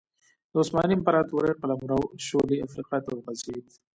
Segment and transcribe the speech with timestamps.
[0.51, 3.65] د عثماني امپراتورۍ قلمرو شولې افریقا ته وغځېد.